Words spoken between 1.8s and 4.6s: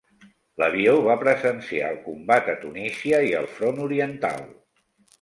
el combat a Tunísia i al Front Oriental.